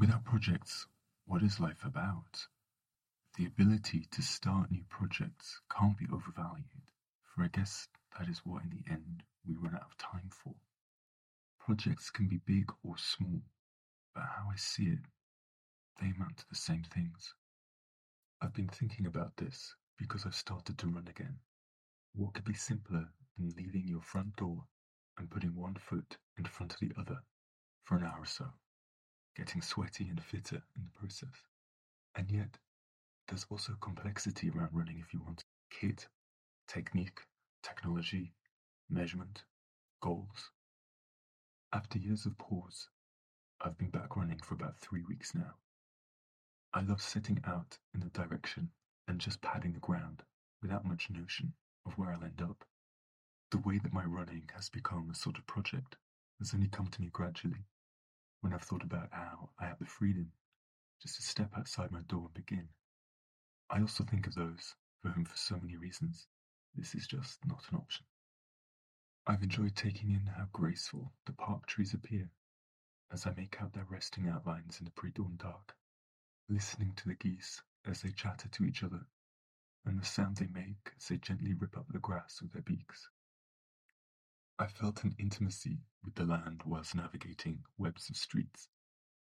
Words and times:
Without 0.00 0.24
projects, 0.24 0.86
what 1.26 1.42
is 1.42 1.60
life 1.60 1.84
about? 1.84 2.46
The 3.36 3.44
ability 3.44 4.06
to 4.12 4.22
start 4.22 4.70
new 4.70 4.82
projects 4.88 5.60
can't 5.70 5.98
be 5.98 6.06
overvalued, 6.10 6.88
for 7.22 7.44
I 7.44 7.48
guess 7.48 7.86
that 8.18 8.26
is 8.26 8.38
what 8.38 8.62
in 8.62 8.70
the 8.70 8.90
end 8.90 9.24
we 9.46 9.56
run 9.56 9.74
out 9.74 9.82
of 9.82 9.98
time 9.98 10.30
for. 10.30 10.54
Projects 11.58 12.08
can 12.08 12.28
be 12.28 12.40
big 12.46 12.72
or 12.82 12.96
small, 12.96 13.42
but 14.14 14.22
how 14.22 14.48
I 14.50 14.56
see 14.56 14.84
it, 14.84 15.00
they 16.00 16.06
amount 16.06 16.38
to 16.38 16.48
the 16.48 16.56
same 16.56 16.84
things. 16.84 17.34
I've 18.40 18.54
been 18.54 18.68
thinking 18.68 19.04
about 19.04 19.36
this 19.36 19.74
because 19.98 20.24
I've 20.24 20.34
started 20.34 20.78
to 20.78 20.86
run 20.86 21.08
again. 21.08 21.36
What 22.14 22.32
could 22.32 22.46
be 22.46 22.54
simpler 22.54 23.06
than 23.36 23.52
leaving 23.54 23.86
your 23.86 24.00
front 24.00 24.34
door 24.36 24.64
and 25.18 25.30
putting 25.30 25.54
one 25.54 25.74
foot 25.74 26.16
in 26.38 26.44
front 26.44 26.72
of 26.72 26.80
the 26.80 26.92
other 26.98 27.18
for 27.82 27.98
an 27.98 28.04
hour 28.04 28.20
or 28.20 28.24
so, 28.24 28.46
getting 29.36 29.62
sweaty 29.62 30.08
and 30.08 30.22
fitter 30.22 30.62
in 30.76 30.84
the 30.84 30.98
process? 30.98 31.44
And 32.14 32.30
yet, 32.30 32.58
there's 33.28 33.46
also 33.48 33.74
complexity 33.80 34.50
around 34.50 34.70
running 34.72 34.98
if 34.98 35.14
you 35.14 35.20
want 35.20 35.44
kit, 35.70 36.08
technique, 36.66 37.20
technology, 37.62 38.32
measurement, 38.88 39.44
goals. 40.00 40.50
After 41.72 41.98
years 41.98 42.26
of 42.26 42.36
pause, 42.38 42.88
I've 43.60 43.78
been 43.78 43.90
back 43.90 44.16
running 44.16 44.40
for 44.40 44.54
about 44.54 44.78
three 44.78 45.02
weeks 45.02 45.34
now. 45.34 45.54
I 46.74 46.80
love 46.80 47.02
setting 47.02 47.40
out 47.46 47.78
in 47.94 48.02
a 48.02 48.06
direction 48.06 48.70
and 49.06 49.20
just 49.20 49.40
padding 49.42 49.72
the 49.72 49.80
ground 49.80 50.22
without 50.62 50.84
much 50.84 51.08
notion 51.10 51.52
of 51.86 51.96
where 51.98 52.12
I'll 52.12 52.24
end 52.24 52.42
up. 52.42 52.64
The 53.50 53.58
way 53.58 53.78
that 53.78 53.92
my 53.92 54.04
running 54.04 54.48
has 54.54 54.68
become 54.68 55.10
a 55.10 55.14
sort 55.14 55.38
of 55.38 55.46
project 55.46 55.96
has 56.38 56.54
only 56.54 56.68
come 56.68 56.88
to 56.88 57.00
me 57.00 57.08
gradually 57.12 57.66
when 58.40 58.52
I've 58.52 58.62
thought 58.62 58.82
about 58.82 59.08
how 59.12 59.50
I 59.58 59.66
have 59.66 59.78
the 59.78 59.86
freedom 59.86 60.32
just 61.02 61.16
to 61.16 61.22
step 61.22 61.50
outside 61.56 61.90
my 61.90 62.02
door 62.02 62.24
and 62.24 62.34
begin. 62.34 62.68
I 63.70 63.80
also 63.80 64.04
think 64.04 64.26
of 64.26 64.34
those 64.34 64.74
for 65.02 65.10
whom, 65.10 65.24
for 65.24 65.36
so 65.36 65.58
many 65.60 65.76
reasons, 65.76 66.26
this 66.74 66.94
is 66.94 67.06
just 67.06 67.44
not 67.46 67.64
an 67.70 67.78
option. 67.78 68.04
I've 69.26 69.42
enjoyed 69.42 69.76
taking 69.76 70.10
in 70.10 70.26
how 70.26 70.46
graceful 70.52 71.12
the 71.26 71.32
park 71.32 71.66
trees 71.66 71.94
appear 71.94 72.30
as 73.12 73.26
I 73.26 73.34
make 73.36 73.60
out 73.60 73.72
their 73.72 73.86
resting 73.88 74.28
outlines 74.28 74.78
in 74.78 74.84
the 74.84 74.90
pre-dawn 74.92 75.36
dark, 75.36 75.74
listening 76.48 76.94
to 76.96 77.08
the 77.08 77.14
geese 77.14 77.62
as 77.86 78.02
they 78.02 78.10
chatter 78.10 78.48
to 78.48 78.64
each 78.64 78.82
other, 78.82 79.06
and 79.84 80.00
the 80.00 80.04
sound 80.04 80.36
they 80.36 80.46
make 80.46 80.92
as 80.96 81.08
they 81.08 81.16
gently 81.16 81.54
rip 81.54 81.76
up 81.76 81.86
the 81.88 81.98
grass 81.98 82.40
with 82.42 82.52
their 82.52 82.62
beaks. 82.62 83.08
I 84.60 84.66
felt 84.66 85.04
an 85.04 85.16
intimacy 85.18 85.78
with 86.04 86.16
the 86.16 86.26
land 86.26 86.64
whilst 86.66 86.94
navigating 86.94 87.64
webs 87.78 88.10
of 88.10 88.16
streets, 88.18 88.68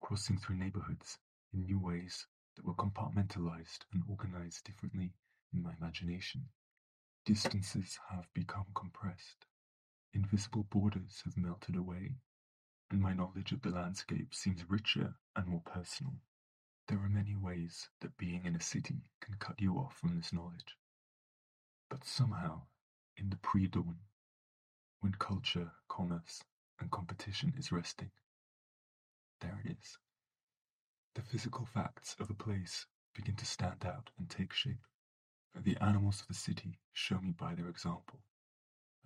crossing 0.00 0.38
through 0.38 0.56
neighborhoods 0.56 1.18
in 1.52 1.66
new 1.66 1.78
ways 1.78 2.26
that 2.56 2.64
were 2.64 2.72
compartmentalized 2.72 3.80
and 3.92 4.02
organized 4.08 4.64
differently 4.64 5.12
in 5.52 5.62
my 5.62 5.74
imagination. 5.78 6.48
Distances 7.26 7.98
have 8.08 8.32
become 8.32 8.64
compressed, 8.74 9.44
invisible 10.14 10.62
borders 10.62 11.20
have 11.26 11.36
melted 11.36 11.76
away, 11.76 12.14
and 12.90 13.02
my 13.02 13.12
knowledge 13.12 13.52
of 13.52 13.60
the 13.60 13.68
landscape 13.68 14.34
seems 14.34 14.70
richer 14.70 15.16
and 15.36 15.46
more 15.46 15.62
personal. 15.66 16.14
There 16.88 16.98
are 16.98 17.10
many 17.10 17.36
ways 17.36 17.90
that 18.00 18.16
being 18.16 18.46
in 18.46 18.56
a 18.56 18.60
city 18.60 19.02
can 19.20 19.34
cut 19.34 19.60
you 19.60 19.74
off 19.74 19.98
from 19.98 20.16
this 20.16 20.32
knowledge. 20.32 20.78
But 21.90 22.06
somehow, 22.06 22.62
in 23.18 23.28
the 23.28 23.36
pre 23.36 23.66
dawn, 23.66 23.98
when 25.00 25.12
culture, 25.14 25.72
commerce, 25.88 26.42
and 26.78 26.90
competition 26.90 27.52
is 27.58 27.72
resting, 27.72 28.10
there 29.40 29.60
it 29.64 29.70
is. 29.70 29.98
The 31.14 31.22
physical 31.22 31.66
facts 31.66 32.14
of 32.20 32.30
a 32.30 32.34
place 32.34 32.86
begin 33.14 33.36
to 33.36 33.46
stand 33.46 33.84
out 33.84 34.10
and 34.18 34.28
take 34.28 34.52
shape. 34.52 34.86
The 35.54 35.76
animals 35.82 36.20
of 36.20 36.28
the 36.28 36.34
city 36.34 36.78
show 36.92 37.18
me 37.20 37.32
by 37.32 37.54
their 37.54 37.68
example, 37.68 38.20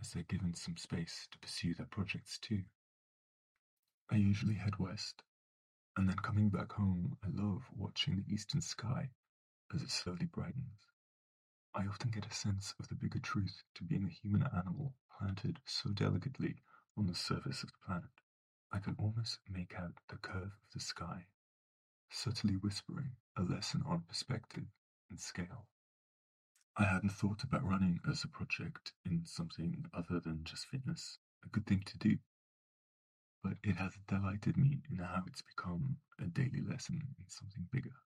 as 0.01 0.11
they're 0.11 0.25
given 0.25 0.55
some 0.55 0.77
space 0.77 1.27
to 1.31 1.39
pursue 1.39 1.75
their 1.75 1.87
projects 1.87 2.39
too. 2.39 2.65
I 4.11 4.17
usually 4.17 4.55
head 4.55 4.79
west, 4.79 5.23
and 5.97 6.09
then 6.09 6.17
coming 6.17 6.51
back 6.51 6.73
home, 6.73 7.17
I 7.25 7.29
love 7.29 7.63
watching 7.77 8.17
the 8.17 8.35
eastern 8.35 8.61
sky 8.61 9.11
as 9.75 9.83
it 9.83 9.91
slowly 9.91 10.27
brightens. 10.27 10.94
I 11.75 11.87
often 11.87 12.11
get 12.11 12.27
a 12.27 12.35
sense 12.35 12.75
of 12.79 12.89
the 12.89 12.95
bigger 12.95 13.19
truth 13.19 13.63
to 13.75 13.85
being 13.85 14.05
a 14.05 14.09
human 14.09 14.49
animal 14.57 14.95
planted 15.19 15.61
so 15.65 15.91
delicately 15.91 16.57
on 16.97 17.07
the 17.07 17.15
surface 17.15 17.63
of 17.63 17.71
the 17.73 17.79
planet. 17.87 18.11
I 18.73 18.79
can 18.79 18.97
almost 18.99 19.41
make 19.49 19.75
out 19.79 19.99
the 20.09 20.17
curve 20.17 20.53
of 20.63 20.71
the 20.73 20.81
sky 20.81 21.27
subtly 22.11 22.55
whispering 22.55 23.11
a 23.37 23.43
lesson 23.43 23.83
on 23.87 24.05
perspective 24.09 24.65
and 25.11 25.19
scale. 25.19 25.67
I 26.77 26.85
hadn't 26.85 27.11
thought 27.11 27.43
about 27.43 27.65
running 27.65 28.01
as 28.09 28.23
a 28.23 28.29
project 28.29 28.93
in 29.05 29.25
something 29.25 29.85
other 29.93 30.21
than 30.21 30.45
just 30.45 30.67
fitness, 30.67 31.19
a 31.45 31.49
good 31.49 31.67
thing 31.67 31.83
to 31.87 31.99
do. 31.99 32.19
But 33.43 33.55
it 33.63 33.77
has 33.77 33.93
delighted 34.09 34.57
me 34.57 34.83
in 34.91 34.99
how 34.99 35.25
it's 35.27 35.43
become 35.43 35.99
a 36.21 36.27
daily 36.27 36.63
lesson 36.63 37.01
in 37.19 37.29
something 37.29 37.67
bigger. 37.71 38.04